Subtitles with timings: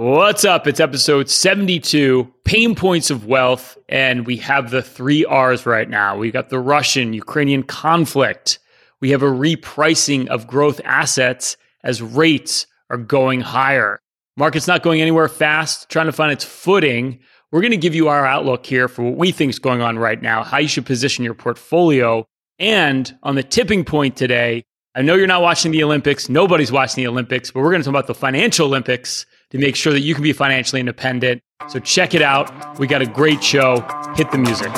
[0.00, 0.66] What's up?
[0.66, 6.16] It's episode 72, Pain Points of Wealth, and we have the three R's right now.
[6.16, 8.60] We've got the Russian Ukrainian conflict.
[9.02, 14.00] We have a repricing of growth assets as rates are going higher.
[14.38, 17.20] Market's not going anywhere fast, trying to find its footing.
[17.52, 19.98] We're going to give you our outlook here for what we think is going on
[19.98, 22.26] right now, how you should position your portfolio.
[22.58, 24.64] And on the tipping point today,
[24.94, 26.30] I know you're not watching the Olympics.
[26.30, 29.74] Nobody's watching the Olympics, but we're going to talk about the financial Olympics to make
[29.74, 31.42] sure that you can be financially independent.
[31.68, 32.78] So check it out.
[32.78, 33.80] We got a great show.
[34.14, 34.72] Hit the music.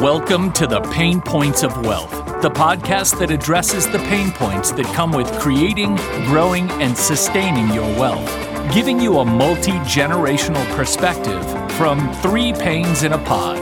[0.00, 4.86] Welcome to the Pain Points of Wealth, the podcast that addresses the pain points that
[4.94, 5.96] come with creating,
[6.26, 8.28] growing, and sustaining your wealth,
[8.72, 13.58] giving you a multi generational perspective from three Pains in a pod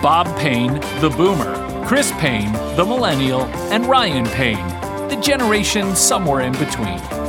[0.00, 4.68] Bob Payne, the boomer, Chris Payne, the millennial, and Ryan Payne,
[5.08, 7.27] the generation somewhere in between.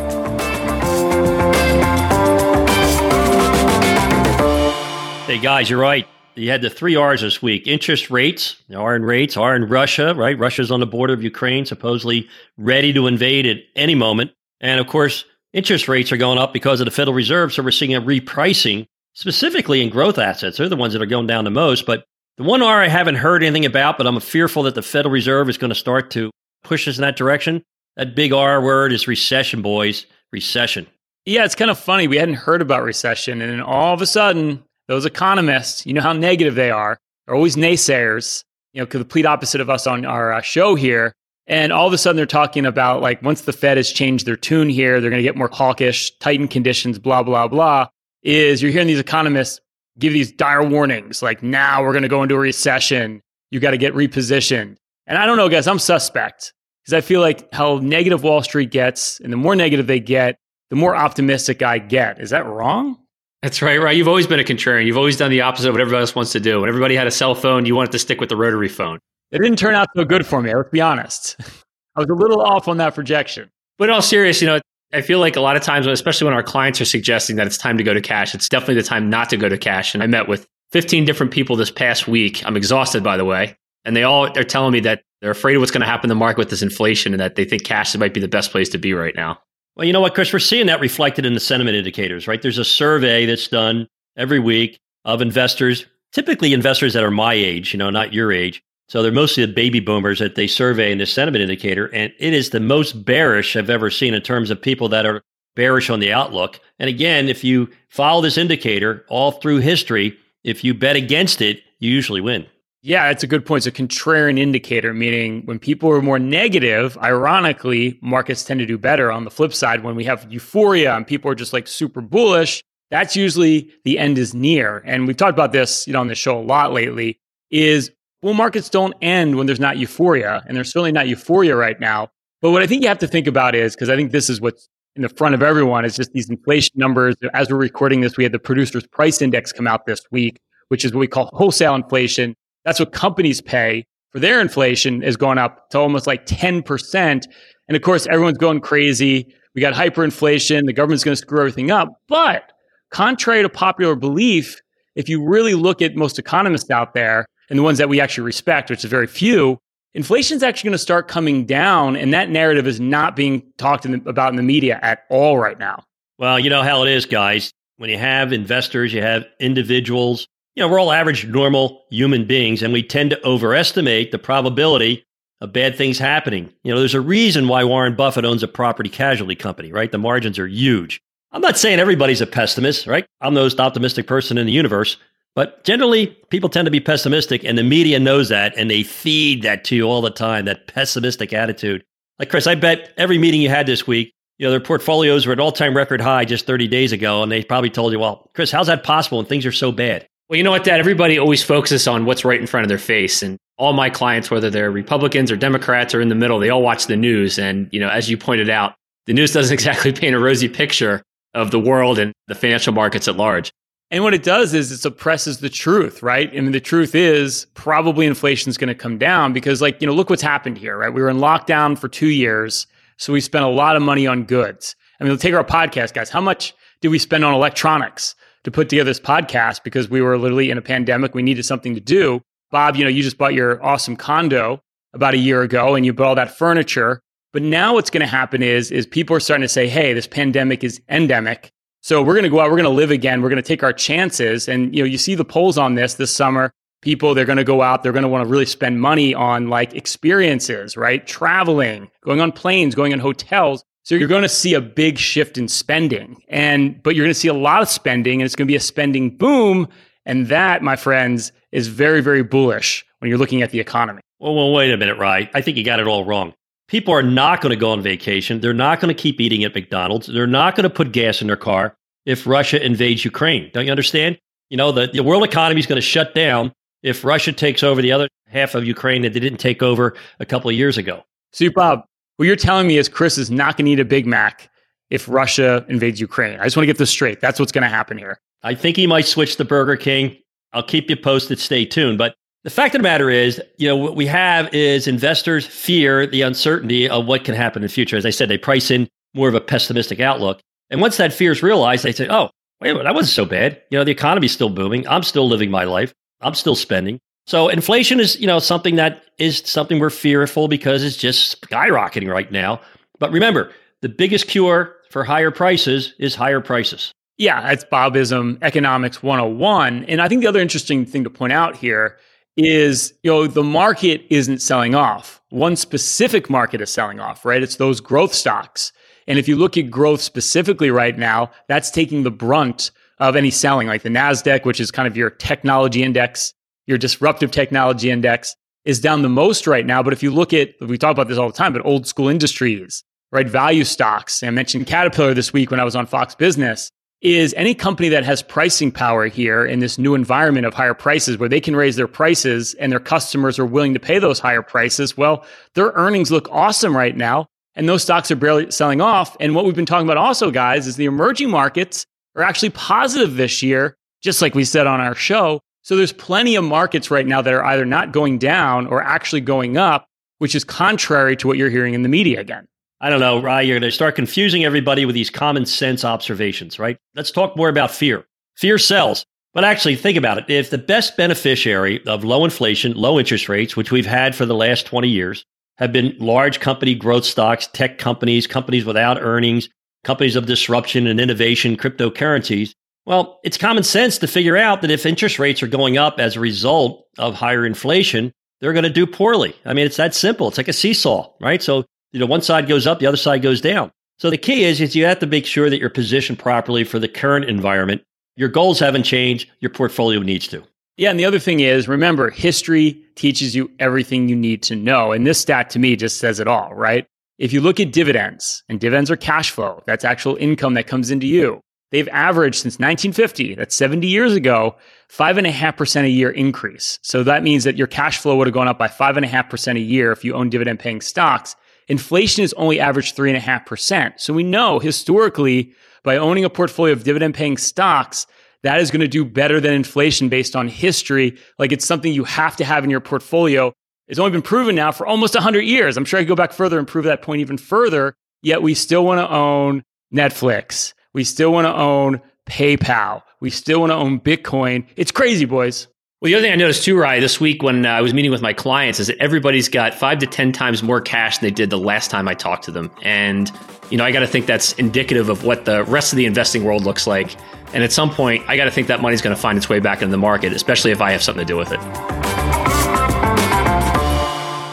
[5.30, 6.08] Hey guys, you're right.
[6.33, 10.16] You had the three R's this week: interest rates, R in rates, R in Russia.
[10.16, 12.27] Right, Russia's on the border of Ukraine, supposedly
[12.58, 16.81] ready to invade at any moment, and of course, interest rates are going up because
[16.81, 17.53] of the Federal Reserve.
[17.53, 20.57] So we're seeing a repricing, specifically in growth assets.
[20.57, 21.85] They're the ones that are going down the most.
[21.85, 22.05] But
[22.38, 25.47] the one R I haven't heard anything about, but I'm fearful that the Federal Reserve
[25.47, 26.31] is going to start to
[26.63, 27.61] push us in that direction.
[27.97, 30.07] That big R word is recession, boys.
[30.31, 30.88] Recession.
[31.25, 32.07] Yeah, it's kind of funny.
[32.07, 36.02] We hadn't heard about recession, and then all of a sudden, those economists, you know
[36.02, 36.98] how negative they are.
[37.26, 41.14] They're always naysayers, you know, complete opposite of us on our uh, show here.
[41.46, 44.36] And all of a sudden they're talking about like once the Fed has changed their
[44.36, 47.88] tune here, they're going to get more hawkish, tighten conditions, blah, blah, blah.
[48.23, 49.62] Is you're hearing these economists
[50.00, 53.22] give these dire warnings like now we're going to go into a recession.
[53.52, 54.78] You got to get repositioned.
[55.06, 58.72] And I don't know, guys, I'm suspect because I feel like how negative Wall Street
[58.72, 60.40] gets and the more negative they get,
[60.72, 62.20] the more optimistic I get.
[62.20, 62.98] Is that wrong?
[63.42, 63.95] That's right, right.
[63.95, 64.86] You've always been a contrarian.
[64.86, 66.59] You've always done the opposite of what everybody else wants to do.
[66.59, 69.00] When everybody had a cell phone, you wanted to stick with the rotary phone.
[69.31, 70.53] It didn't turn out so good for me.
[70.53, 71.38] Let's be honest.
[71.96, 73.50] I was a little off on that projection.
[73.78, 74.59] But in all serious, you know,
[74.91, 77.58] I feel like a lot of times, especially when our clients are suggesting that it's
[77.58, 79.94] time to go to cash, it's definitely the time not to go to cash.
[79.94, 82.46] And I met with 15 different people this past week.
[82.46, 83.56] I'm exhausted, by the way.
[83.86, 86.09] And they all are telling me that they're afraid of what's going to happen in
[86.09, 88.69] the market with this inflation and that they think cash might be the best place
[88.69, 89.40] to be right now.
[89.79, 90.34] Well, you know what, Chris?
[90.34, 92.41] We're seeing that reflected in the sentiment indicators, right?
[92.41, 97.72] There's a survey that's done every week of investors, typically investors that are my age,
[97.72, 98.62] you know, not your age.
[98.89, 101.85] So they're mostly the baby boomers that they survey in the sentiment indicator.
[101.94, 105.22] And it is the most bearish I've ever seen in terms of people that are
[105.56, 106.59] bearish on the outlook.
[106.78, 111.62] And again, if you follow this indicator all through history, if you bet against it,
[111.79, 112.45] you usually win.
[112.81, 113.66] Yeah, that's a good point.
[113.66, 118.78] It's a contrarian indicator, meaning when people are more negative, ironically, markets tend to do
[118.78, 119.12] better.
[119.12, 122.63] On the flip side, when we have euphoria and people are just like super bullish,
[122.89, 124.81] that's usually the end is near.
[124.85, 127.19] And we've talked about this, you know, on the show a lot lately,
[127.51, 127.91] is
[128.22, 130.41] bull markets don't end when there's not euphoria.
[130.47, 132.09] And there's certainly not euphoria right now.
[132.41, 134.39] But what I think you have to think about is, because I think this is
[134.39, 137.18] what's in the front of everyone, is just these inflation numbers.
[137.34, 140.39] As we're recording this, we had the producer's price index come out this week,
[140.69, 142.38] which is what we call wholesale inflation
[142.69, 147.25] that's what companies pay for their inflation is going up to almost like 10%.
[147.68, 149.34] And of course, everyone's going crazy.
[149.56, 150.68] We got hyperinflation.
[150.68, 151.90] The government's going to screw everything up.
[152.07, 152.52] But
[152.91, 154.62] contrary to popular belief,
[154.96, 158.25] if you really look at most economists out there and the ones that we actually
[158.25, 159.57] respect, which is very few,
[159.96, 161.96] inflation is actually going to start coming down.
[161.96, 165.40] And that narrative is not being talked in the, about in the media at all
[165.40, 165.81] right now.
[166.19, 167.51] Well, you know how it is, guys.
[167.78, 170.28] When you have investors, you have individuals
[170.59, 175.06] you know, we're all average, normal human beings, and we tend to overestimate the probability
[175.40, 176.52] of bad things happening.
[176.64, 179.90] You know, there's a reason why Warren Buffett owns a property casualty company, right?
[179.90, 181.00] The margins are huge.
[181.31, 183.06] I'm not saying everybody's a pessimist, right?
[183.22, 184.98] I'm the most optimistic person in the universe,
[185.34, 189.44] but generally people tend to be pessimistic, and the media knows that, and they feed
[189.44, 191.86] that to you all the time, that pessimistic attitude.
[192.18, 195.31] Like Chris, I bet every meeting you had this week, you know, their portfolios were
[195.31, 198.30] at all time record high just 30 days ago, and they probably told you, well,
[198.33, 200.06] Chris, how's that possible when things are so bad?
[200.30, 200.80] Well, you know what, Dad?
[200.80, 203.24] Everybody always focuses on what's right in front of their face.
[203.24, 206.62] And all my clients, whether they're Republicans or Democrats or in the middle, they all
[206.62, 207.40] watch the news.
[207.40, 208.76] And, you know, as you pointed out,
[209.08, 211.02] the news doesn't exactly paint a rosy picture
[211.34, 213.52] of the world and the financial markets at large.
[213.90, 216.30] And what it does is it suppresses the truth, right?
[216.30, 219.88] I mean, the truth is probably inflation is going to come down because, like, you
[219.88, 220.94] know, look what's happened here, right?
[220.94, 222.68] We were in lockdown for two years.
[222.98, 224.76] So we spent a lot of money on goods.
[225.00, 226.12] I mean, take our podcast, guys.
[226.12, 228.14] How much did we spend on electronics?
[228.44, 231.13] To put together this podcast because we were literally in a pandemic.
[231.13, 232.21] We needed something to do.
[232.51, 234.62] Bob, you know, you just bought your awesome condo
[234.94, 237.01] about a year ago and you bought all that furniture.
[237.31, 240.07] But now what's going to happen is, is people are starting to say, hey, this
[240.07, 241.51] pandemic is endemic.
[241.81, 243.63] So we're going to go out, we're going to live again, we're going to take
[243.63, 244.47] our chances.
[244.47, 246.51] And you know, you see the polls on this this summer.
[246.81, 249.50] People, they're going to go out, they're going to want to really spend money on
[249.50, 251.06] like experiences, right?
[251.06, 253.63] Traveling, going on planes, going in hotels.
[253.89, 256.21] So you're going to see a big shift in spending.
[256.27, 258.56] And but you're going to see a lot of spending and it's going to be
[258.56, 259.68] a spending boom.
[260.06, 264.01] And that, my friends, is very, very bullish when you're looking at the economy.
[264.19, 265.27] Well, well, wait a minute, right?
[265.33, 266.36] I think you got it all wrong.
[266.68, 268.41] People are not going to go on vacation.
[268.41, 270.06] They're not going to keep eating at McDonald's.
[270.06, 271.75] They're not going to put gas in their car
[272.06, 273.50] if Russia invades Ukraine.
[273.56, 274.19] Don't you understand?
[274.51, 276.53] You know, the, the world economy is going to shut down
[276.83, 280.27] if Russia takes over the other half of Ukraine that they didn't take over a
[280.27, 281.03] couple of years ago.
[281.31, 281.85] So, Bob,
[282.19, 284.50] what you're telling me is Chris is not going to eat a Big Mac
[284.89, 286.38] if Russia invades Ukraine.
[286.38, 287.21] I just want to get this straight.
[287.21, 288.19] That's what's going to happen here.
[288.44, 290.18] I think he might switch to Burger King.
[290.51, 291.39] I'll keep you posted.
[291.39, 291.98] Stay tuned.
[291.98, 296.06] But the fact of the matter is, you know, what we have is investors fear
[296.06, 297.95] the uncertainty of what can happen in the future.
[297.95, 300.42] As I said, they price in more of a pessimistic outlook.
[300.69, 303.62] And once that fear is realized, they say, oh, wait that wasn't so bad.
[303.71, 304.86] You know, the economy's still booming.
[304.89, 305.94] I'm still living my life.
[306.19, 307.00] I'm still spending.
[307.30, 312.12] So inflation is, you know, something that is something we're fearful because it's just skyrocketing
[312.12, 312.60] right now.
[312.98, 316.92] But remember, the biggest cure for higher prices is higher prices.
[317.20, 319.86] Yeah, it's Bobism Economics 101.
[319.86, 322.00] And I think the other interesting thing to point out here
[322.36, 327.44] is you know the market isn't selling off one specific market is selling off right
[327.44, 328.72] it's those growth stocks
[329.08, 333.30] and if you look at growth specifically right now that's taking the brunt of any
[333.30, 336.34] selling like the nasdaq which is kind of your technology index
[336.69, 340.50] your disruptive technology index is down the most right now but if you look at
[340.62, 344.30] we talk about this all the time but old school industries right value stocks i
[344.30, 346.69] mentioned caterpillar this week when i was on fox business
[347.01, 351.18] is any company that has pricing power here in this new environment of higher prices
[351.18, 354.42] where they can raise their prices and their customers are willing to pay those higher
[354.42, 355.25] prices, well,
[355.56, 357.25] their earnings look awesome right now.
[357.56, 359.18] And those stocks are barely selling off.
[359.19, 361.86] And what we've been talking about also, guys, is the emerging markets
[362.16, 365.42] are actually positive this year, just like we said on our show.
[365.69, 369.21] So there's plenty of markets right now that are either not going down or actually
[369.21, 369.86] going up,
[370.18, 372.48] which is contrary to what you're hearing in the media again.
[372.81, 376.57] I don't know, Rye, you're going to start confusing everybody with these common sense observations,
[376.57, 376.80] right?
[376.95, 378.04] Let's talk more about fear.
[378.36, 379.06] Fear sells.
[379.36, 380.25] But actually, think about it.
[380.27, 384.33] If the best beneficiary of low inflation, low interest rates, which we've had for the
[384.33, 385.24] last 20 years,
[385.60, 389.50] have been large company growth stocks, tech companies, companies without earnings,
[389.83, 392.56] companies of disruption and innovation, cryptocurrencies,
[392.89, 396.15] well, it's common sense to figure out that if interest rates are going up as
[396.15, 399.36] a result of higher inflation, they're going to do poorly.
[399.45, 400.27] I mean, it's that simple.
[400.27, 401.41] It's like a seesaw, right?
[401.41, 403.71] So you know, one side goes up, the other side goes down.
[403.97, 406.80] So the key is, is you have to make sure that you're positioned properly for
[406.80, 407.83] the current environment.
[408.15, 409.30] Your goals haven't changed.
[409.39, 410.44] Your portfolio needs to.
[410.77, 410.89] Yeah.
[410.89, 414.94] And the other thing is, remember, history teaches you everything you need to know.
[414.94, 416.88] And this stat to me just says it all, right?
[417.18, 420.89] If you look at dividends, and dividends are cash flow, that's actual income that comes
[420.89, 421.42] into you.
[421.71, 424.56] They've averaged since 1950, that's 70 years ago,
[424.88, 426.80] five and a year increase.
[426.81, 429.10] So that means that your cash flow would have gone up by five and a
[429.10, 431.36] half percent a year if you own dividend paying stocks.
[431.68, 434.00] Inflation is only averaged 3.5%.
[434.00, 438.07] So we know historically, by owning a portfolio of dividend paying stocks,
[438.42, 441.18] that is going to do better than inflation based on history.
[441.38, 443.54] Like it's something you have to have in your portfolio.
[443.88, 445.77] It's only been proven now for almost 100 years.
[445.77, 447.95] I'm sure I could go back further and prove that point even further.
[448.21, 449.63] Yet we still want to own
[449.94, 450.74] Netflix.
[450.94, 453.04] We still want to own PayPal.
[453.19, 454.66] We still want to own Bitcoin.
[454.75, 455.68] It's crazy, boys.
[456.02, 458.09] Well, the other thing I noticed too, Rye, this week when uh, I was meeting
[458.09, 461.33] with my clients is that everybody's got five to 10 times more cash than they
[461.33, 462.71] did the last time I talked to them.
[462.83, 463.30] And,
[463.69, 466.45] you know, I got to think that's indicative of what the rest of the investing
[466.45, 467.18] world looks like.
[467.54, 469.59] And at some point, I got to think that money's going to find its way
[469.59, 472.29] back into the market, especially if I have something to do with it.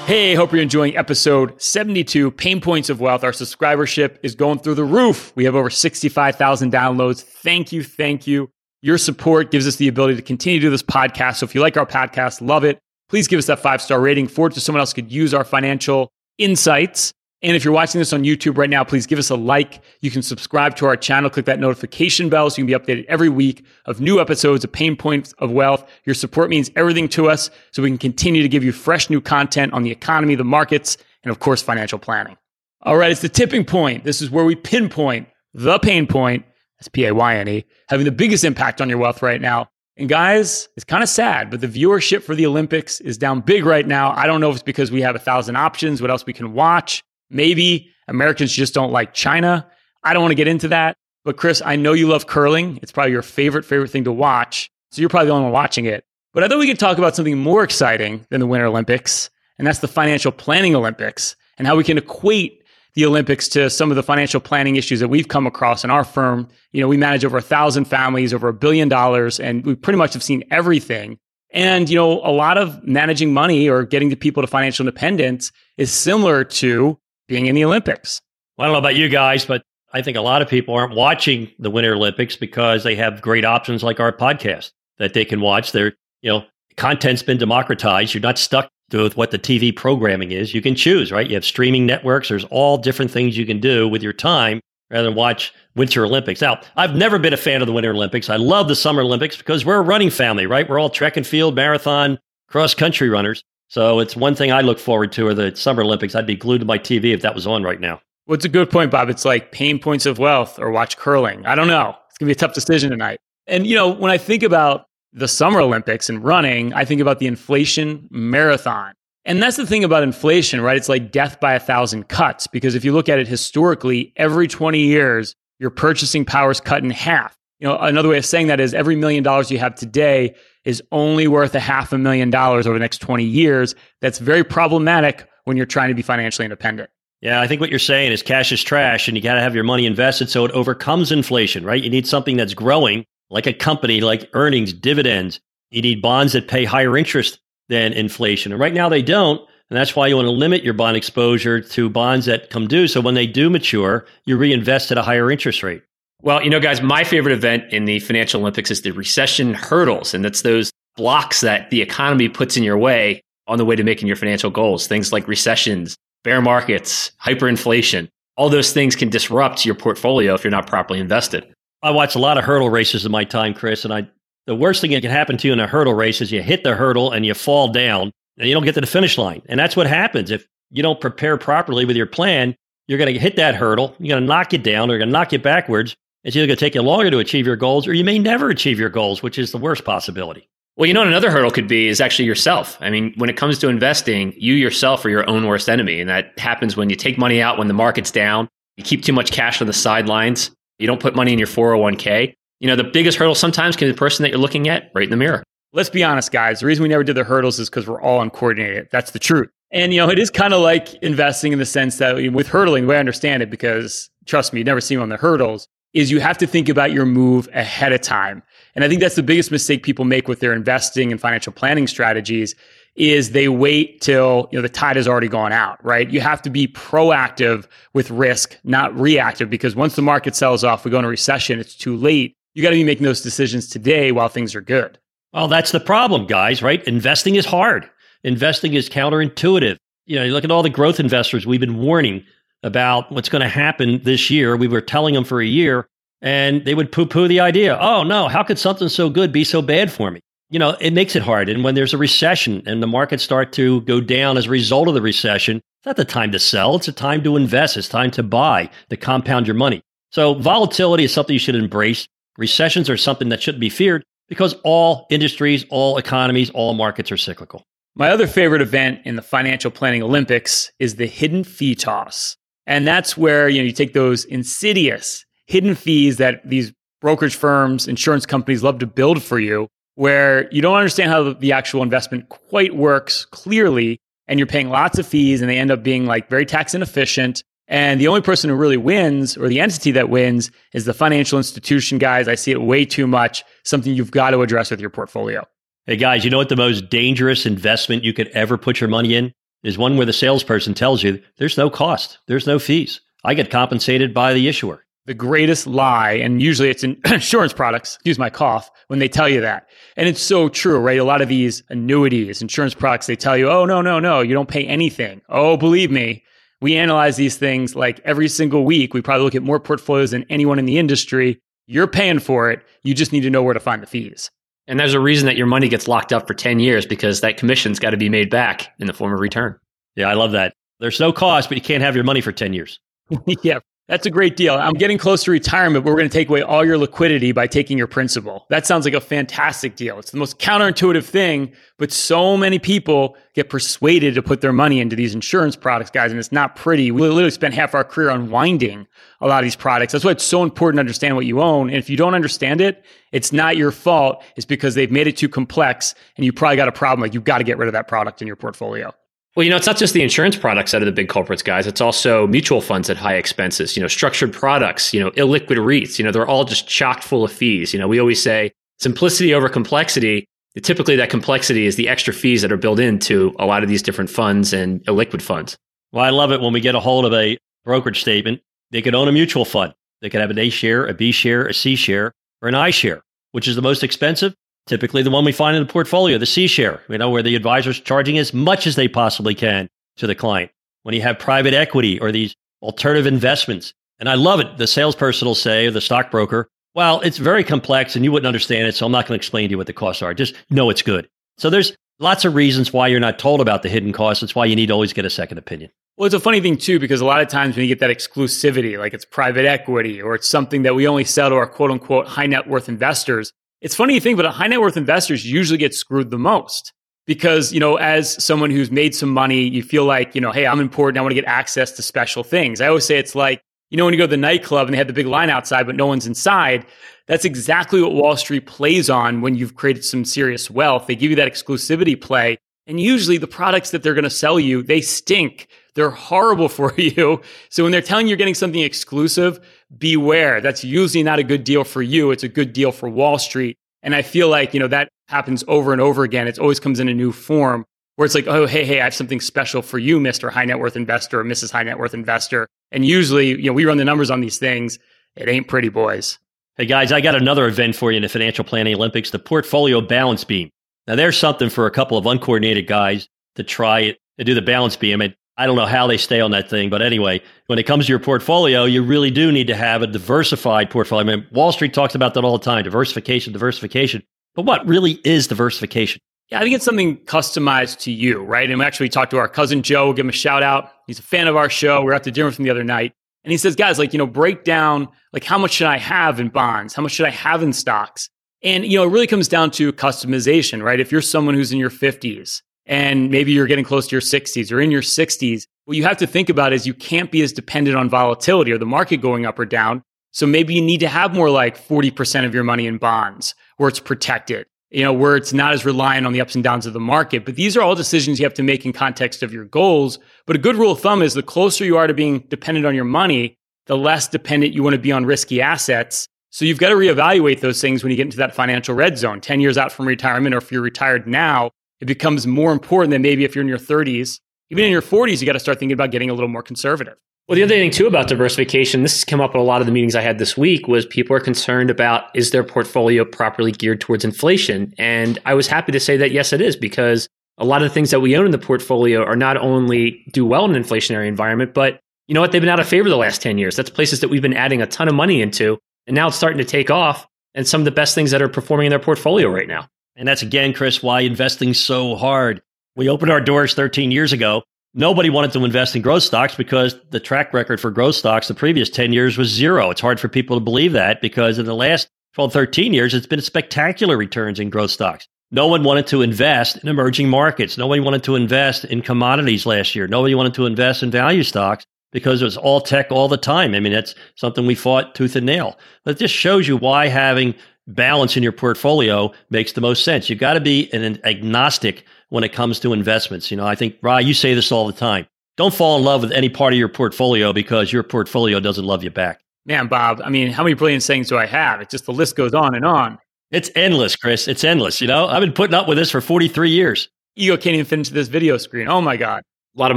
[0.07, 3.25] Hey, hope you're enjoying episode 72 Pain Points of Wealth.
[3.25, 5.33] Our subscribership is going through the roof.
[5.35, 7.25] We have over 65,000 downloads.
[7.25, 7.83] Thank you.
[7.83, 8.49] Thank you.
[8.83, 11.39] Your support gives us the ability to continue to do this podcast.
[11.39, 14.29] So if you like our podcast, love it, please give us that five star rating.
[14.29, 16.09] Forward to someone else could use our financial
[16.39, 17.13] insights.
[17.43, 19.83] And if you're watching this on YouTube right now, please give us a like.
[20.01, 23.05] You can subscribe to our channel, click that notification bell so you can be updated
[23.07, 25.87] every week of new episodes of Pain Points of Wealth.
[26.05, 29.21] Your support means everything to us so we can continue to give you fresh new
[29.21, 32.39] content on the economy, the markets, and of course, financial planning.
[32.83, 34.05] All right, it's the tipping point.
[34.05, 36.45] This is where we pinpoint the pain point
[36.79, 39.69] that's P A Y N E, having the biggest impact on your wealth right now.
[39.99, 43.65] And guys, it's kind of sad, but the viewership for the Olympics is down big
[43.65, 44.13] right now.
[44.13, 46.53] I don't know if it's because we have a thousand options, what else we can
[46.53, 47.03] watch.
[47.31, 49.69] Maybe Americans just don't like China.
[50.03, 50.97] I don't want to get into that.
[51.25, 52.79] But Chris, I know you love curling.
[52.83, 54.71] It's probably your favorite, favorite thing to watch.
[54.93, 56.05] So you're probably the only one watching it.
[56.33, 59.67] But I thought we could talk about something more exciting than the Winter Olympics, and
[59.67, 62.63] that's the financial planning Olympics and how we can equate
[62.95, 66.05] the Olympics to some of the financial planning issues that we've come across in our
[66.05, 66.49] firm.
[66.73, 69.99] You know, we manage over a thousand families, over a billion dollars, and we pretty
[69.99, 71.19] much have seen everything.
[71.53, 75.53] And, you know, a lot of managing money or getting the people to financial independence
[75.77, 78.21] is similar to being in the Olympics.
[78.57, 80.95] Well, I don't know about you guys, but I think a lot of people aren't
[80.95, 85.41] watching the Winter Olympics because they have great options like our podcast that they can
[85.41, 85.73] watch.
[85.73, 86.45] Their, you know,
[86.77, 88.15] content's been democratized.
[88.15, 90.55] You're not stuck with what the TV programming is.
[90.55, 91.27] You can choose, right?
[91.27, 92.29] You have streaming networks.
[92.29, 96.41] There's all different things you can do with your time rather than watch Winter Olympics.
[96.41, 98.31] Now, I've never been a fan of the Winter Olympics.
[98.31, 100.69] I love the Summer Olympics because we're a running family, right?
[100.69, 102.19] We're all track and field, marathon,
[102.49, 103.43] cross country runners.
[103.69, 106.15] So it's one thing I look forward to are the Summer Olympics.
[106.15, 108.01] I'd be glued to my TV if that was on right now.
[108.27, 109.09] Well, it's a good point, Bob.
[109.09, 111.47] It's like pain points of wealth or watch curling.
[111.47, 111.95] I don't know.
[112.09, 113.19] It's going to be a tough decision tonight.
[113.47, 117.21] And, you know, when I think about the Summer Olympics and running, I think about
[117.21, 118.95] the inflation marathon.
[119.25, 120.77] And that's the thing about inflation, right?
[120.77, 122.47] It's like death by a thousand cuts.
[122.47, 126.83] Because if you look at it historically, every 20 years, your purchasing power is cut
[126.83, 127.37] in half.
[127.59, 130.35] You know, another way of saying that is every million dollars you have today
[130.67, 133.75] is only worth a half a million dollars over the next 20 years.
[134.03, 136.91] That's very problematic when you're trying to be financially independent.
[137.23, 139.55] Yeah, I think what you're saying is cash is trash and you got to have
[139.55, 141.83] your money invested so it overcomes inflation, right?
[141.83, 145.41] You need something that's growing, like a company, like earnings, dividends.
[145.71, 148.53] You need bonds that pay higher interest than inflation.
[148.53, 149.41] And right now they don't.
[149.71, 152.87] And that's why you want to limit your bond exposure to bonds that come due.
[152.87, 155.83] So when they do mature, you reinvest at a higher interest rate.
[156.23, 160.15] Well, you know, guys, my favorite event in the Financial Olympics is the recession hurdles.
[160.15, 163.85] And that's those blocks that the economy puts in your way on the way to
[163.85, 164.87] making your financial goals.
[164.87, 168.09] Things like recessions, bear markets, hyperinflation.
[168.37, 171.47] All those things can disrupt your portfolio if you're not properly invested.
[171.83, 174.09] I watch a lot of hurdle races in my time, Chris, and I
[174.47, 176.63] the worst thing that can happen to you in a hurdle race is you hit
[176.63, 179.43] the hurdle and you fall down and you don't get to the finish line.
[179.47, 180.31] And that's what happens.
[180.31, 182.55] If you don't prepare properly with your plan,
[182.87, 183.95] you're going to hit that hurdle.
[183.99, 184.89] You're going to knock it down.
[184.89, 185.97] They're going to knock you backwards.
[186.27, 188.51] It's either going to take you longer to achieve your goals or you may never
[188.51, 190.49] achieve your goals, which is the worst possibility.
[190.77, 192.77] Well, you know, another hurdle could be is actually yourself.
[192.81, 196.01] I mean, when it comes to investing, you yourself are your own worst enemy.
[196.01, 199.13] And that happens when you take money out when the market's down, you keep too
[199.13, 202.35] much cash on the sidelines, you don't put money in your 401k.
[202.59, 205.05] You know, the biggest hurdle sometimes can be the person that you're looking at right
[205.05, 205.45] in the mirror.
[205.73, 206.59] Let's be honest, guys.
[206.59, 208.89] The reason we never did the hurdles is because we're all uncoordinated.
[208.91, 209.49] That's the truth.
[209.71, 212.85] And, you know, it is kind of like investing in the sense that with hurdling,
[212.85, 216.11] the way I understand it, because trust me, you never see on the hurdles, is
[216.11, 218.43] you have to think about your move ahead of time.
[218.75, 221.87] And I think that's the biggest mistake people make with their investing and financial planning
[221.87, 222.55] strategies
[222.97, 226.11] is they wait till you know the tide has already gone out, right?
[226.11, 230.85] You have to be proactive with risk, not reactive, because once the market sells off,
[230.85, 234.13] we go into recession, it's too late you got to be making those decisions today
[234.13, 234.99] while things are good.
[235.35, 236.83] Well, that's the problem, guys, right?
[236.85, 237.89] Investing is hard.
[238.25, 239.77] Investing is counterintuitive.
[240.07, 242.25] You know, you look at all the growth investors we've been warning
[242.67, 244.57] about what's going to happen this year.
[244.57, 245.87] We were telling them for a year,
[246.21, 247.79] and they would poo poo the idea.
[247.81, 250.21] Oh, no, how could something so good be so bad for me?
[250.51, 251.49] You know, it makes it hard.
[251.49, 254.89] And when there's a recession and the markets start to go down as a result
[254.89, 256.77] of the recession, it's not the time to sell.
[256.77, 257.77] It's a time to invest.
[257.77, 259.83] It's time to buy, to compound your money.
[260.11, 262.07] So volatility is something you should embrace.
[262.37, 267.17] Recessions are something that shouldn't be feared because all industries, all economies, all markets are
[267.17, 267.65] cyclical.
[267.95, 272.37] My other favorite event in the financial planning Olympics is the hidden fee toss.
[272.67, 277.87] And that's where, you know, you take those insidious hidden fees that these brokerage firms,
[277.87, 282.29] insurance companies love to build for you, where you don't understand how the actual investment
[282.29, 286.29] quite works clearly, and you're paying lots of fees and they end up being like
[286.29, 290.51] very tax inefficient and the only person who really wins, or the entity that wins,
[290.73, 292.29] is the financial institution guys.
[292.29, 295.45] I see it way too much, something you've got to address with your portfolio.
[295.87, 299.15] Hey, guys, you know what the most dangerous investment you could ever put your money
[299.15, 299.33] in
[299.63, 303.01] is one where the salesperson tells you there's no cost, there's no fees.
[303.25, 304.85] I get compensated by the issuer.
[305.07, 309.29] The greatest lie, and usually it's in insurance products, excuse my cough, when they tell
[309.29, 309.69] you that.
[309.97, 310.99] And it's so true, right?
[310.99, 314.35] A lot of these annuities, insurance products, they tell you, oh, no, no, no, you
[314.35, 315.23] don't pay anything.
[315.29, 316.25] Oh, believe me,
[316.61, 318.95] we analyze these things like every single week.
[318.95, 321.41] We probably look at more portfolios than anyone in the industry.
[321.67, 322.65] You're paying for it.
[322.83, 324.31] You just need to know where to find the fees.
[324.69, 327.37] And there's a reason that your money gets locked up for 10 years because that
[327.37, 329.59] commission's got to be made back in the form of return.
[329.95, 330.55] Yeah, I love that.
[330.81, 332.81] There's no cost, but you can't have your money for 10 years.
[333.43, 334.55] yeah, that's a great deal.
[334.55, 337.47] I'm getting close to retirement, but we're going to take away all your liquidity by
[337.47, 338.45] taking your principal.
[338.51, 340.01] That sounds like a fantastic deal.
[340.01, 344.81] It's the most counterintuitive thing, but so many people get persuaded to put their money
[344.81, 346.91] into these insurance products, guys, and it's not pretty.
[346.91, 348.89] We literally spent half our career unwinding
[349.21, 349.93] a lot of these products.
[349.93, 351.69] That's why it's so important to understand what you own.
[351.69, 354.25] And if you don't understand it, it's not your fault.
[354.35, 357.03] It's because they've made it too complex and you probably got a problem.
[357.03, 358.93] Like you've got to get rid of that product in your portfolio.
[359.37, 361.67] Well, you know, it's not just the insurance products that are the big culprits, guys.
[361.67, 365.99] It's also mutual funds at high expenses, you know, structured products, you know, illiquid REITs,
[365.99, 367.75] you know, they're all just chock full of fees.
[367.75, 370.27] You know, we always say simplicity over complexity.
[370.63, 373.83] Typically, that complexity is the extra fees that are built into a lot of these
[373.83, 375.55] different funds and illiquid funds.
[375.93, 378.41] Well, I love it when we get a hold of a brokerage statement.
[378.71, 379.75] They could own a mutual fund.
[380.01, 382.71] They could have an A share, a B share, a C share, or an I
[382.71, 383.03] share.
[383.33, 384.35] Which is the most expensive?
[384.67, 387.37] Typically, the one we find in the portfolio, the C share, you know, where the
[387.37, 390.51] advisor's charging as much as they possibly can to the client.
[390.83, 395.27] When you have private equity or these alternative investments, and I love it, the salesperson
[395.27, 398.87] will say, or the stockbroker, well, it's very complex and you wouldn't understand it, so
[398.87, 400.13] I'm not going to explain to you what the costs are.
[400.13, 401.09] Just know it's good.
[401.39, 404.23] So there's lots of reasons why you're not told about the hidden costs.
[404.23, 405.71] It's why you need to always get a second opinion.
[405.97, 407.97] Well, it's a funny thing too, because a lot of times when you get that
[407.97, 411.71] exclusivity, like it's private equity or it's something that we only sell to our quote
[411.71, 413.33] unquote high net worth investors,
[413.67, 416.73] it's funny you think, but high net worth investors usually get screwed the most
[417.05, 420.47] because, you know, as someone who's made some money, you feel like, you know, hey,
[420.47, 420.99] I'm important.
[420.99, 422.61] I want to get access to special things.
[422.61, 424.79] I always say it's like, you know, when you go to the nightclub and they
[424.79, 426.65] have the big line outside, but no one's inside,
[427.09, 430.87] that's exactly what Wall Street plays on when you've created some serious wealth.
[430.87, 432.39] They give you that exclusivity play.
[432.69, 435.49] And usually the products that they're going to sell you, they stink.
[435.75, 437.21] They're horrible for you.
[437.49, 439.41] So when they're telling you you're getting something exclusive,
[439.77, 440.41] beware.
[440.41, 442.11] That's usually not a good deal for you.
[442.11, 443.57] It's a good deal for Wall Street.
[443.83, 446.27] And I feel like, you know, that happens over and over again.
[446.27, 447.65] It always comes in a new form
[447.97, 450.31] where it's like, oh, hey, hey, I have something special for you, Mr.
[450.31, 451.51] High Net Worth Investor or Mrs.
[451.51, 452.47] High Net Worth Investor.
[452.73, 454.79] And usually, you know, we run the numbers on these things.
[455.17, 456.19] It ain't pretty, boys.
[456.57, 459.81] Hey, guys, I got another event for you in the Financial Planning Olympics, the Portfolio
[459.81, 460.51] Balance Beam.
[460.87, 464.43] Now, there's something for a couple of uncoordinated guys to try it, to do the
[464.43, 465.03] balance beam.
[465.39, 467.93] I don't know how they stay on that thing, but anyway, when it comes to
[467.93, 471.13] your portfolio, you really do need to have a diversified portfolio.
[471.13, 474.03] I mean, Wall Street talks about that all the time diversification, diversification.
[474.35, 476.01] But what really is diversification?
[476.31, 478.51] Yeah, I think it's something customized to you, right?
[478.51, 480.71] And we actually talked to our cousin Joe, we'll give him a shout out.
[480.87, 481.83] He's a fan of our show.
[481.83, 482.93] We are at the dinner with him the other night.
[483.25, 486.21] And he says, guys, like, you know, break down, like, how much should I have
[486.21, 486.75] in bonds?
[486.75, 488.09] How much should I have in stocks?
[488.43, 490.79] And, you know, it really comes down to customization, right?
[490.79, 494.53] If you're someone who's in your 50s and maybe you're getting close to your 60s
[494.53, 497.33] or in your 60s, what you have to think about is you can't be as
[497.33, 499.83] dependent on volatility or the market going up or down.
[500.13, 503.69] So maybe you need to have more like 40% of your money in bonds where
[503.69, 506.73] it's protected, you know, where it's not as reliant on the ups and downs of
[506.73, 507.25] the market.
[507.25, 509.99] But these are all decisions you have to make in context of your goals.
[510.25, 512.75] But a good rule of thumb is the closer you are to being dependent on
[512.75, 516.07] your money, the less dependent you want to be on risky assets.
[516.31, 519.21] So you've got to reevaluate those things when you get into that financial red zone,
[519.21, 523.03] 10 years out from retirement, or if you're retired now, it becomes more important than
[523.03, 524.21] maybe if you're in your 30s.
[524.51, 526.95] Even in your 40s, you got to start thinking about getting a little more conservative.
[527.29, 529.67] Well, the other thing too about diversification, this has come up in a lot of
[529.67, 533.51] the meetings I had this week, was people are concerned about is their portfolio properly
[533.51, 534.73] geared towards inflation?
[534.79, 537.09] And I was happy to say that yes, it is, because
[537.39, 540.25] a lot of the things that we own in the portfolio are not only do
[540.25, 542.31] well in an inflationary environment, but you know what?
[542.31, 543.57] They've been out of favor the last 10 years.
[543.57, 545.59] That's places that we've been adding a ton of money into.
[545.89, 548.29] And now it's starting to take off and some of the best things that are
[548.29, 549.67] performing in their portfolio right now.
[549.97, 552.43] And that's again, Chris, why investing so hard.
[552.77, 554.43] We opened our doors 13 years ago.
[554.75, 558.35] Nobody wanted to invest in growth stocks because the track record for growth stocks the
[558.35, 559.71] previous 10 years was zero.
[559.71, 563.07] It's hard for people to believe that because in the last 12, 13 years, it's
[563.07, 565.09] been spectacular returns in growth stocks.
[565.31, 567.57] No one wanted to invest in emerging markets.
[567.57, 569.89] Nobody wanted to invest in commodities last year.
[569.89, 573.55] Nobody wanted to invest in value stocks because it was all tech all the time.
[573.55, 575.59] I mean, that's something we fought tooth and nail.
[575.85, 577.35] But it just shows you why having
[577.67, 580.09] balance in your portfolio makes the most sense.
[580.09, 583.31] You've got to be an agnostic when it comes to investments.
[583.31, 585.07] You know, I think, Rye, you say this all the time.
[585.37, 588.83] Don't fall in love with any part of your portfolio because your portfolio doesn't love
[588.83, 589.21] you back.
[589.45, 591.61] Man, Bob, I mean, how many brilliant sayings do I have?
[591.61, 592.99] It's just the list goes on and on.
[593.31, 594.29] It's endless, Chris.
[594.29, 594.81] It's endless.
[594.81, 596.89] You know, I've been putting up with this for 43 years.
[597.17, 598.69] Ego can't even fit into this video screen.
[598.69, 599.23] Oh my God.
[599.57, 599.77] A lot of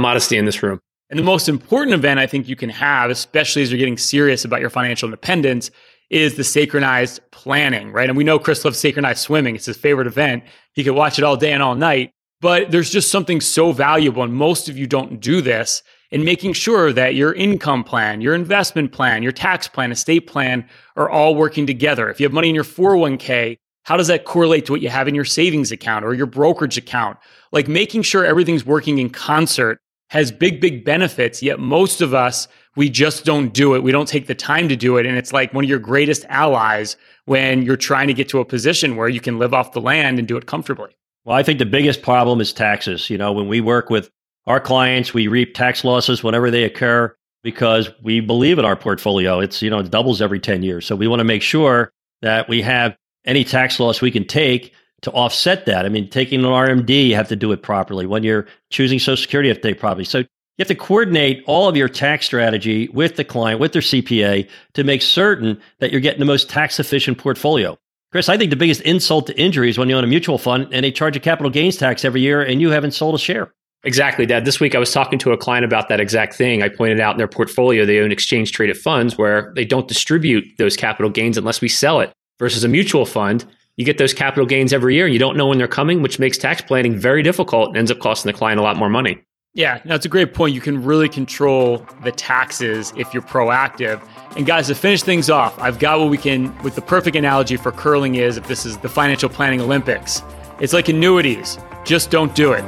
[0.00, 0.80] modesty in this room.
[1.08, 4.44] And the most important event I think you can have, especially as you're getting serious
[4.44, 5.70] about your financial independence,
[6.10, 8.08] is the synchronized planning, right?
[8.08, 9.54] And we know Chris loves synchronized swimming.
[9.54, 10.44] It's his favorite event.
[10.74, 12.10] He could watch it all day and all night.
[12.40, 16.54] But there's just something so valuable, and most of you don't do this in making
[16.54, 21.34] sure that your income plan, your investment plan, your tax plan, estate plan are all
[21.34, 22.10] working together.
[22.10, 25.06] If you have money in your 401k, how does that correlate to what you have
[25.06, 27.18] in your savings account or your brokerage account?
[27.52, 32.48] Like making sure everything's working in concert has big, big benefits, yet most of us
[32.76, 33.82] we just don't do it.
[33.82, 35.06] We don't take the time to do it.
[35.06, 38.44] And it's like one of your greatest allies when you're trying to get to a
[38.44, 40.96] position where you can live off the land and do it comfortably.
[41.24, 43.10] Well, I think the biggest problem is taxes.
[43.10, 44.10] You know, when we work with
[44.46, 49.40] our clients, we reap tax losses whenever they occur because we believe in our portfolio.
[49.40, 50.86] It's, you know, it doubles every 10 years.
[50.86, 54.72] So we want to make sure that we have any tax loss we can take
[55.02, 55.86] to offset that.
[55.86, 58.06] I mean, taking an RMD, you have to do it properly.
[58.06, 60.04] When you're choosing Social Security, you have to take properly.
[60.04, 60.24] So
[60.56, 64.48] you have to coordinate all of your tax strategy with the client, with their CPA,
[64.74, 67.78] to make certain that you're getting the most tax efficient portfolio.
[68.12, 70.68] Chris, I think the biggest insult to injury is when you own a mutual fund
[70.72, 73.54] and they charge a capital gains tax every year and you haven't sold a share.
[73.84, 74.44] Exactly, Dad.
[74.44, 76.62] This week I was talking to a client about that exact thing.
[76.62, 80.44] I pointed out in their portfolio they own exchange traded funds where they don't distribute
[80.58, 82.12] those capital gains unless we sell it.
[82.38, 83.44] Versus a mutual fund,
[83.76, 86.18] you get those capital gains every year and you don't know when they're coming, which
[86.18, 89.22] makes tax planning very difficult and ends up costing the client a lot more money.
[89.52, 90.54] Yeah, that's a great point.
[90.54, 94.00] You can really control the taxes if you're proactive.
[94.36, 97.56] And guys, to finish things off, I've got what we can, with the perfect analogy
[97.56, 100.22] for curling is if this is the financial planning Olympics,
[100.60, 101.58] it's like annuities.
[101.84, 102.62] Just don't do it.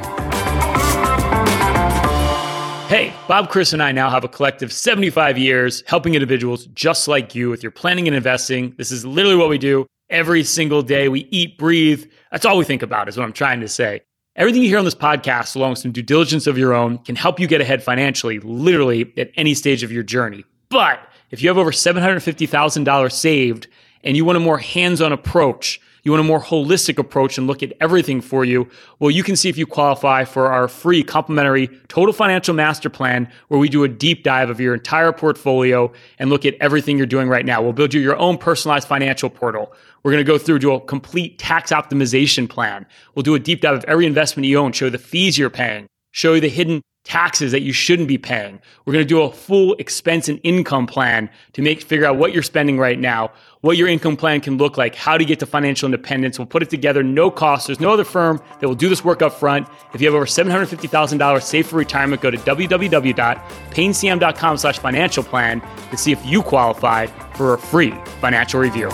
[2.89, 7.33] Hey, Bob, Chris, and I now have a collective 75 years helping individuals just like
[7.33, 8.75] you with your planning and investing.
[8.77, 11.09] This is literally what we do every single day.
[11.09, 12.11] We eat, breathe.
[12.33, 14.01] That's all we think about, is what I'm trying to say.
[14.35, 17.17] Everything you hear on this podcast, along with some due diligence of your own, can
[17.17, 20.43] help you get ahead financially, literally at any stage of your journey.
[20.71, 23.67] But if you have over $750,000 saved
[24.03, 27.47] and you want a more hands on approach, you want a more holistic approach and
[27.47, 31.03] look at everything for you, well, you can see if you qualify for our free
[31.03, 35.93] complimentary total financial master plan where we do a deep dive of your entire portfolio
[36.19, 37.63] and look at everything you're doing right now.
[37.63, 39.73] We'll build you your own personalized financial portal.
[40.03, 42.87] We're going to go through, do a complete tax optimization plan.
[43.15, 45.87] We'll do a deep dive of every investment you own, show the fees you're paying,
[46.11, 48.61] show you the hidden taxes that you shouldn't be paying.
[48.85, 52.33] We're going to do a full expense and income plan to make figure out what
[52.33, 55.47] you're spending right now, what your income plan can look like, how to get to
[55.47, 56.39] financial independence.
[56.39, 57.67] We'll put it together, no cost.
[57.67, 59.69] There's no other firm that will do this work up front.
[59.95, 65.61] If you have over $750,000 saved for retirement, go to www.paynecm.com slash financial plan
[65.91, 68.89] to see if you qualify for a free financial review.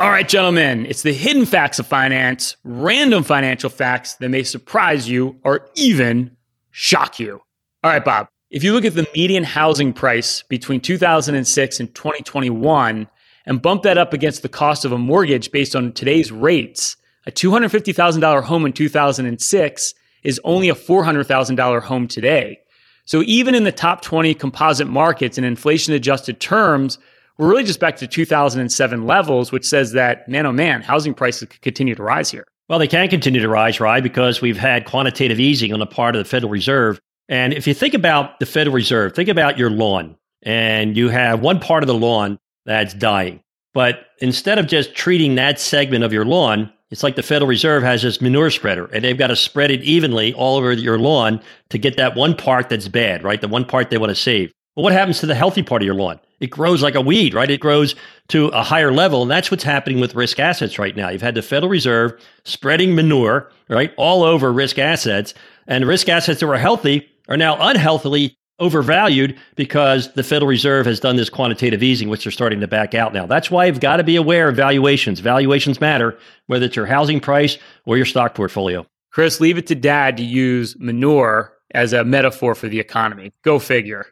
[0.00, 5.06] All right, gentlemen, it's the hidden facts of finance, random financial facts that may surprise
[5.06, 6.34] you or even
[6.70, 7.42] shock you.
[7.84, 13.08] All right, Bob, if you look at the median housing price between 2006 and 2021
[13.44, 17.30] and bump that up against the cost of a mortgage based on today's rates, a
[17.30, 22.58] $250,000 home in 2006 is only a $400,000 home today.
[23.04, 26.98] So even in the top 20 composite markets in inflation adjusted terms,
[27.40, 31.48] we're really just back to 2007 levels, which says that, man, oh man, housing prices
[31.48, 32.46] could continue to rise here.
[32.68, 34.02] Well, they can continue to rise, right?
[34.02, 37.00] Because we've had quantitative easing on the part of the Federal Reserve.
[37.30, 41.40] And if you think about the Federal Reserve, think about your lawn, and you have
[41.40, 43.40] one part of the lawn that's dying.
[43.72, 47.82] But instead of just treating that segment of your lawn, it's like the Federal Reserve
[47.82, 51.40] has this manure spreader, and they've got to spread it evenly all over your lawn
[51.70, 53.40] to get that one part that's bad, right?
[53.40, 54.52] The one part they want to save.
[54.76, 56.20] But what happens to the healthy part of your lawn?
[56.38, 57.50] It grows like a weed, right?
[57.50, 57.94] It grows
[58.28, 59.22] to a higher level.
[59.22, 61.10] And that's what's happening with risk assets right now.
[61.10, 62.12] You've had the Federal Reserve
[62.44, 65.34] spreading manure, right, all over risk assets.
[65.66, 71.00] And risk assets that were healthy are now unhealthily overvalued because the Federal Reserve has
[71.00, 73.26] done this quantitative easing, which they're starting to back out now.
[73.26, 75.20] That's why you've got to be aware of valuations.
[75.20, 78.86] Valuations matter, whether it's your housing price or your stock portfolio.
[79.10, 83.32] Chris, leave it to dad to use manure as a metaphor for the economy.
[83.42, 84.06] Go figure.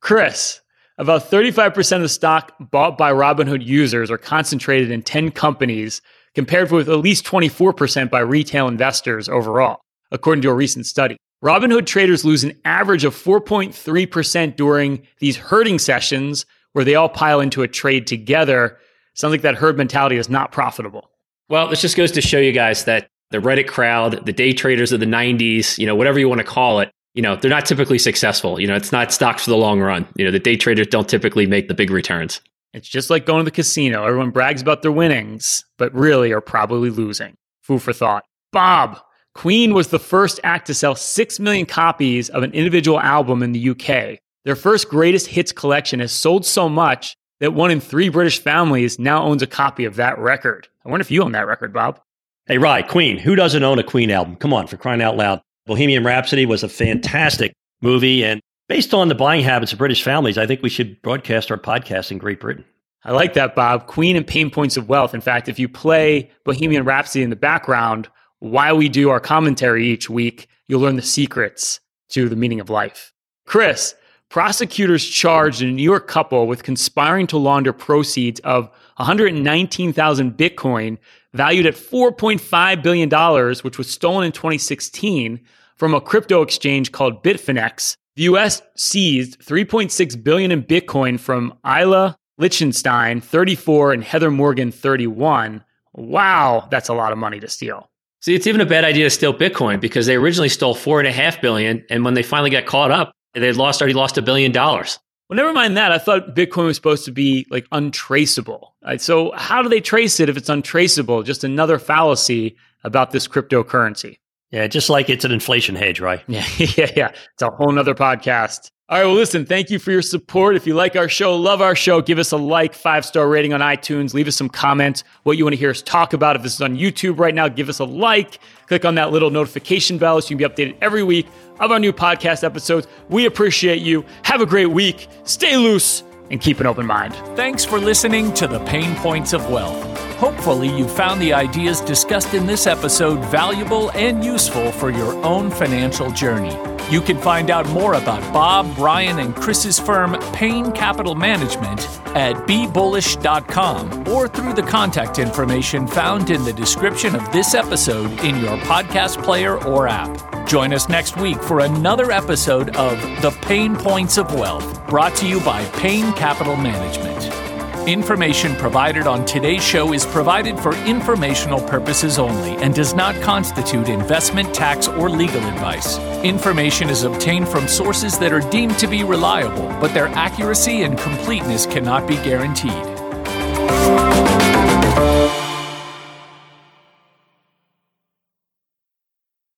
[0.00, 0.60] Chris,
[0.98, 6.02] about 35% of the stock bought by Robinhood users are concentrated in 10 companies,
[6.34, 11.16] compared with at least 24% by retail investors overall, according to a recent study.
[11.42, 17.40] Robinhood traders lose an average of 4.3% during these herding sessions where they all pile
[17.40, 18.78] into a trade together.
[19.14, 21.10] Sounds like that herd mentality is not profitable.
[21.48, 24.92] Well, this just goes to show you guys that the Reddit crowd, the day traders
[24.92, 27.66] of the 90s, you know, whatever you want to call it, you know, they're not
[27.66, 28.60] typically successful.
[28.60, 30.06] You know, it's not stocks for the long run.
[30.16, 32.40] You know, the day traders don't typically make the big returns.
[32.72, 34.04] It's just like going to the casino.
[34.04, 37.36] Everyone brags about their winnings, but really are probably losing.
[37.62, 38.24] Food for thought.
[38.52, 39.00] Bob,
[39.34, 43.52] Queen was the first act to sell 6 million copies of an individual album in
[43.52, 44.18] the UK.
[44.44, 48.98] Their first greatest hits collection has sold so much that one in three British families
[48.98, 50.68] now owns a copy of that record.
[50.84, 52.00] I wonder if you own that record, Bob.
[52.46, 53.18] Hey, right, Queen.
[53.18, 54.36] Who doesn't own a Queen album?
[54.36, 55.40] Come on, for crying out loud.
[55.70, 58.24] Bohemian Rhapsody was a fantastic movie.
[58.24, 61.56] And based on the buying habits of British families, I think we should broadcast our
[61.56, 62.64] podcast in Great Britain.
[63.04, 63.86] I like that, Bob.
[63.86, 65.14] Queen and Pain Points of Wealth.
[65.14, 68.08] In fact, if you play Bohemian Rhapsody in the background
[68.40, 71.78] while we do our commentary each week, you'll learn the secrets
[72.08, 73.12] to the meaning of life.
[73.46, 73.94] Chris,
[74.28, 78.64] prosecutors charged a New York couple with conspiring to launder proceeds of
[78.96, 80.98] 119,000 Bitcoin
[81.32, 85.40] valued at $4.5 billion, which was stolen in 2016
[85.80, 87.96] from a crypto exchange called Bitfinex.
[88.16, 95.64] The US seized 3.6 billion in Bitcoin from Ilya Lichtenstein, 34, and Heather Morgan, 31,
[95.94, 97.90] Wow, that's a lot of money to steal.
[98.20, 101.08] See, it's even a bad idea to steal Bitcoin because they originally stole four and
[101.08, 104.18] a half billion, and when they finally got caught up, they had lost already lost
[104.18, 104.98] a billion dollars.
[105.28, 105.92] Well, never mind that.
[105.92, 108.76] I thought Bitcoin was supposed to be like untraceable.
[108.84, 109.00] Right?
[109.00, 111.22] So, how do they trace it if it's untraceable?
[111.22, 114.18] Just another fallacy about this cryptocurrency.
[114.50, 116.22] Yeah, just like it's an inflation hedge, right?
[116.28, 117.08] Yeah, yeah, yeah.
[117.32, 118.70] It's a whole nother podcast.
[118.88, 120.56] All right, well, listen, thank you for your support.
[120.56, 123.52] If you like our show, love our show, give us a like, five star rating
[123.52, 126.34] on iTunes, leave us some comments, what you want to hear us talk about.
[126.34, 129.30] If this is on YouTube right now, give us a like, click on that little
[129.30, 131.28] notification bell so you can be updated every week
[131.60, 132.88] of our new podcast episodes.
[133.08, 134.04] We appreciate you.
[134.24, 135.06] Have a great week.
[135.22, 137.14] Stay loose and keep an open mind.
[137.36, 139.86] Thanks for listening to The Pain Points of Wealth.
[140.16, 145.50] Hopefully, you found the ideas discussed in this episode valuable and useful for your own
[145.50, 146.54] financial journey.
[146.90, 151.80] You can find out more about Bob, Ryan, and Chris's firm, Payne Capital Management,
[152.16, 158.36] at bebullish.com or through the contact information found in the description of this episode in
[158.40, 160.39] your podcast player or app.
[160.46, 165.28] Join us next week for another episode of The Pain Points of Wealth, brought to
[165.28, 167.88] you by Payne Capital Management.
[167.88, 173.88] Information provided on today's show is provided for informational purposes only and does not constitute
[173.88, 175.98] investment, tax, or legal advice.
[176.24, 180.98] Information is obtained from sources that are deemed to be reliable, but their accuracy and
[180.98, 182.99] completeness cannot be guaranteed.